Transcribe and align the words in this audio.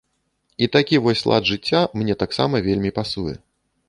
І 0.63 0.69
такі 0.75 0.95
вось 1.07 1.21
лад 1.31 1.43
жыцця 1.51 1.81
мне 2.01 2.15
таксама 2.23 2.63
вельмі 2.69 2.91
пасуе. 2.97 3.35